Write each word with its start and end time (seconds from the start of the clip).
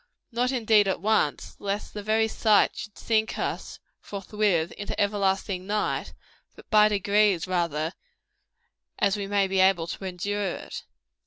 Not 0.31 0.51
indeed 0.51 0.87
at 0.87 0.99
once, 0.99 1.55
lest 1.59 1.93
the 1.93 2.01
very 2.01 2.27
sight 2.27 2.75
should 2.75 2.97
sink 2.97 3.37
us, 3.37 3.77
forthwith, 3.99 4.71
into 4.71 4.99
everlasting 4.99 5.67
night; 5.67 6.15
but 6.55 6.67
by 6.71 6.87
degrees, 6.89 7.45
rather, 7.45 7.93
as 8.97 9.15
we 9.15 9.27
may 9.27 9.45
be 9.45 9.59
able 9.59 9.85
to 9.85 10.05
endure 10.05 10.53
it. 10.55 10.85